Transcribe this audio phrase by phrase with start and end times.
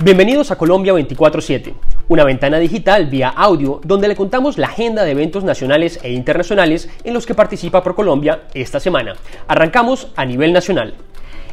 [0.00, 1.74] Bienvenidos a Colombia 24/7,
[2.06, 6.88] una ventana digital vía audio donde le contamos la agenda de eventos nacionales e internacionales
[7.02, 9.14] en los que participa ProColombia esta semana.
[9.48, 10.94] Arrancamos a nivel nacional.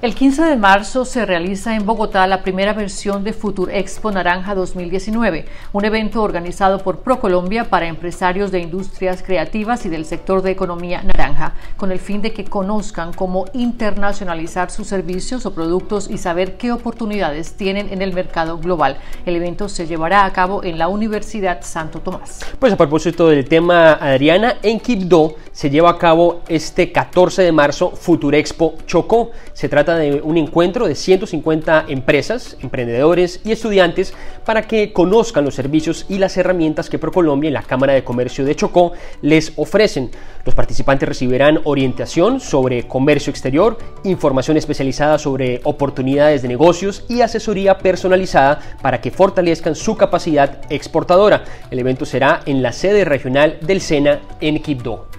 [0.05, 4.53] El 15 de marzo se realiza en Bogotá la primera versión de Futur Expo Naranja
[4.53, 10.51] 2019, un evento organizado por ProColombia para empresarios de industrias creativas y del sector de
[10.51, 16.19] economía naranja, con el fin de que conozcan cómo internacionalizar sus servicios o productos y
[16.19, 18.97] saber qué oportunidades tienen en el mercado global.
[19.25, 22.41] El evento se llevará a cabo en la Universidad Santo Tomás.
[22.59, 27.51] Pues a propósito del tema, Adriana, en Quibdó se lleva a cabo este 14 de
[27.51, 29.31] marzo Futur Expo Chocó.
[29.53, 34.13] Se trata de un encuentro de 150 empresas, emprendedores y estudiantes
[34.45, 38.45] para que conozcan los servicios y las herramientas que ProColombia y la Cámara de Comercio
[38.45, 40.11] de Chocó les ofrecen.
[40.45, 47.77] Los participantes recibirán orientación sobre comercio exterior, información especializada sobre oportunidades de negocios y asesoría
[47.77, 51.43] personalizada para que fortalezcan su capacidad exportadora.
[51.71, 55.14] El evento será en la sede regional del SENA en Quibdó.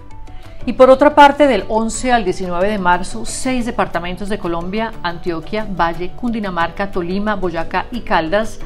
[0.67, 5.65] Y por otra parte, del 11 al 19 de marzo, seis departamentos de Colombia, Antioquia,
[5.65, 8.59] Valle, Cundinamarca, Tolima, Boyacá y Caldas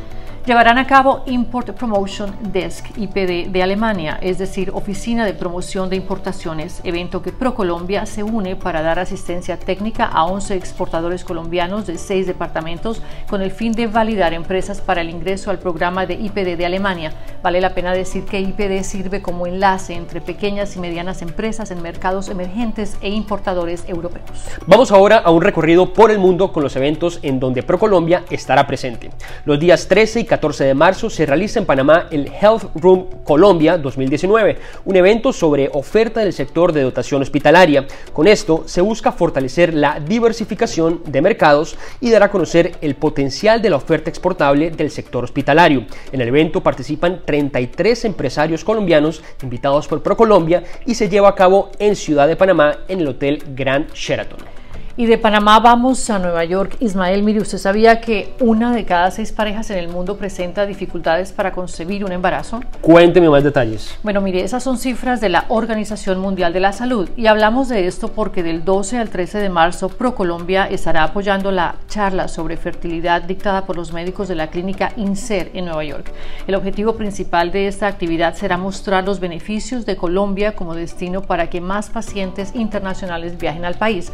[0.47, 5.97] llevarán a cabo Import Promotion Desk IPD de Alemania, es decir, Oficina de Promoción de
[5.97, 11.99] Importaciones, evento que ProColombia se une para dar asistencia técnica a 11 exportadores colombianos de
[11.99, 16.57] seis departamentos con el fin de validar empresas para el ingreso al programa de IPD
[16.57, 17.13] de Alemania.
[17.43, 21.83] Vale la pena decir que IPD sirve como enlace entre pequeñas y medianas empresas en
[21.83, 24.27] mercados emergentes e importadores europeos.
[24.67, 28.67] Vamos ahora a un recorrido por el mundo con los eventos en donde ProColombia estará
[28.67, 29.11] presente.
[29.45, 33.77] Los días 13 y 14 de marzo se realiza en Panamá el Health Room Colombia
[33.77, 37.89] 2019, un evento sobre oferta del sector de dotación hospitalaria.
[38.13, 43.61] Con esto se busca fortalecer la diversificación de mercados y dar a conocer el potencial
[43.61, 45.85] de la oferta exportable del sector hospitalario.
[46.13, 51.73] En el evento participan 33 empresarios colombianos invitados por ProColombia y se lleva a cabo
[51.81, 54.60] en Ciudad de Panamá en el Hotel Grand Sheraton.
[55.01, 56.77] Y de Panamá vamos a Nueva York.
[56.79, 61.33] Ismael, mire, ¿usted sabía que una de cada seis parejas en el mundo presenta dificultades
[61.33, 62.61] para concebir un embarazo?
[62.83, 63.97] Cuénteme más detalles.
[64.03, 67.87] Bueno, mire, esas son cifras de la Organización Mundial de la Salud y hablamos de
[67.87, 73.23] esto porque del 12 al 13 de marzo ProColombia estará apoyando la charla sobre fertilidad
[73.23, 76.13] dictada por los médicos de la clínica INSER en Nueva York.
[76.47, 81.49] El objetivo principal de esta actividad será mostrar los beneficios de Colombia como destino para
[81.49, 84.13] que más pacientes internacionales viajen al país.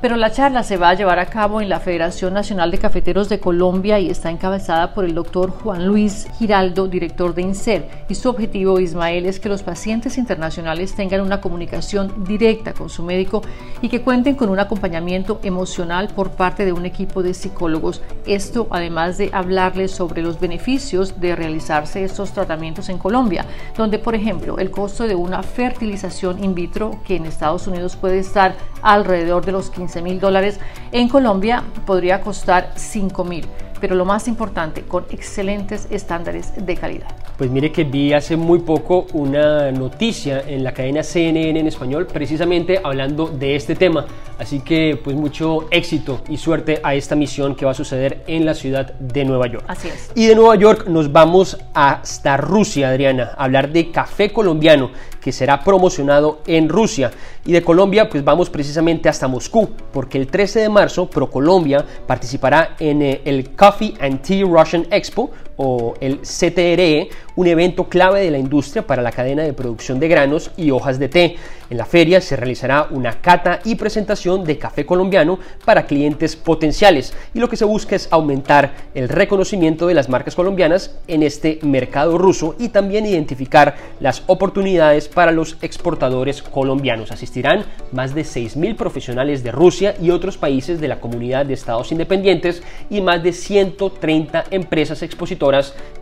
[0.00, 3.28] Pero la charla se va a llevar a cabo en la Federación Nacional de Cafeteros
[3.30, 7.88] de Colombia y está encabezada por el doctor Juan Luis Giraldo, director de INSER.
[8.08, 13.02] Y su objetivo, Ismael, es que los pacientes internacionales tengan una comunicación directa con su
[13.02, 13.42] médico
[13.80, 18.02] y que cuenten con un acompañamiento emocional por parte de un equipo de psicólogos.
[18.26, 23.46] Esto además de hablarles sobre los beneficios de realizarse estos tratamientos en Colombia,
[23.76, 28.18] donde por ejemplo el costo de una fertilización in vitro que en Estados Unidos puede
[28.18, 28.54] estar
[28.86, 30.58] alrededor de los 15 15 mil dólares,
[30.90, 33.46] en Colombia podría costar 5 mil
[33.78, 37.08] pero lo más importante, con excelentes estándares de calidad.
[37.36, 42.06] Pues mire que vi hace muy poco una noticia en la cadena CNN en español
[42.06, 44.06] precisamente hablando de este tema.
[44.38, 48.44] Así que pues mucho éxito y suerte a esta misión que va a suceder en
[48.44, 49.64] la ciudad de Nueva York.
[49.66, 50.10] Así es.
[50.14, 55.32] Y de Nueva York nos vamos hasta Rusia, Adriana, a hablar de café colombiano que
[55.32, 57.10] será promocionado en Rusia.
[57.44, 62.76] Y de Colombia pues vamos precisamente hasta Moscú, porque el 13 de marzo ProColombia participará
[62.78, 68.30] en eh, el Coffee and Tea Russian Expo o el CTRE, un evento clave de
[68.30, 71.36] la industria para la cadena de producción de granos y hojas de té.
[71.68, 77.12] En la feria se realizará una cata y presentación de café colombiano para clientes potenciales
[77.34, 81.58] y lo que se busca es aumentar el reconocimiento de las marcas colombianas en este
[81.62, 87.10] mercado ruso y también identificar las oportunidades para los exportadores colombianos.
[87.10, 91.90] Asistirán más de 6.000 profesionales de Rusia y otros países de la comunidad de estados
[91.90, 95.45] independientes y más de 130 empresas expositoras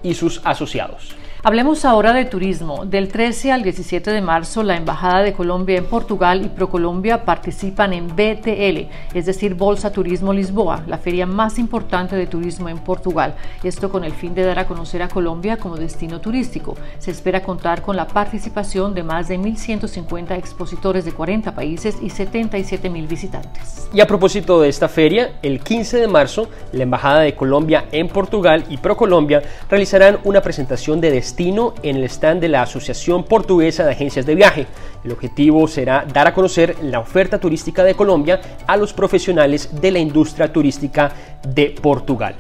[0.02, 1.14] y sus asociados.
[1.46, 2.86] Hablemos ahora de turismo.
[2.86, 7.92] Del 13 al 17 de marzo, la Embajada de Colombia en Portugal y ProColombia participan
[7.92, 13.34] en BTL, es decir, Bolsa Turismo Lisboa, la feria más importante de turismo en Portugal.
[13.62, 16.78] Esto con el fin de dar a conocer a Colombia como destino turístico.
[16.98, 22.06] Se espera contar con la participación de más de 1.150 expositores de 40 países y
[22.06, 23.90] 77.000 visitantes.
[23.92, 28.08] Y a propósito de esta feria, el 15 de marzo, la Embajada de Colombia en
[28.08, 33.90] Portugal y ProColombia realizarán una presentación de en el stand de la Asociación Portuguesa de
[33.90, 34.66] Agencias de Viaje.
[35.02, 39.90] El objetivo será dar a conocer la oferta turística de Colombia a los profesionales de
[39.90, 41.12] la industria turística
[41.46, 42.36] de Portugal.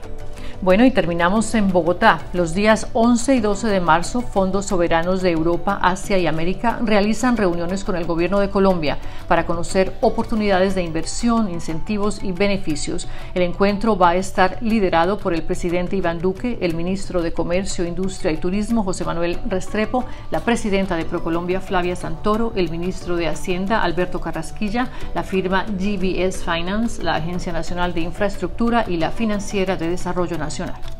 [0.62, 2.20] Bueno, y terminamos en Bogotá.
[2.32, 7.36] Los días 11 y 12 de marzo, fondos soberanos de Europa, Asia y América realizan
[7.36, 8.98] reuniones con el gobierno de Colombia
[9.28, 13.08] para conocer oportunidades de inversión, incentivos y beneficios.
[13.34, 17.84] El encuentro va a estar liderado por el presidente Iván Duque, el ministro de Comercio,
[17.84, 23.26] Industria y Turismo, José Manuel Restrepo, la presidenta de Procolombia, Flavia Santoro, el ministro de
[23.26, 29.76] Hacienda, Alberto Carrasquilla, la firma GBS Finance, la Agencia Nacional de Infraestructura y la Financiera
[29.76, 30.43] de Desarrollo Nacional.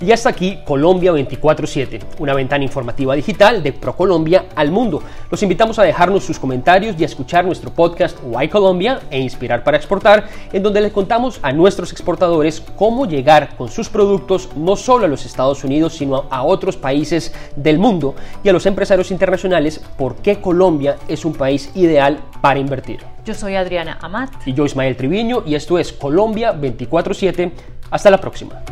[0.00, 5.02] Y hasta aquí Colombia 24-7, una ventana informativa digital de ProColombia al mundo.
[5.30, 9.64] Los invitamos a dejarnos sus comentarios y a escuchar nuestro podcast Why Colombia e Inspirar
[9.64, 14.76] para Exportar, en donde les contamos a nuestros exportadores cómo llegar con sus productos no
[14.76, 19.10] solo a los Estados Unidos, sino a otros países del mundo y a los empresarios
[19.10, 23.00] internacionales por qué Colombia es un país ideal para invertir.
[23.24, 24.30] Yo soy Adriana Amat.
[24.44, 27.52] Y yo Ismael Triviño y esto es Colombia 24-7.
[27.90, 28.62] Hasta la próxima.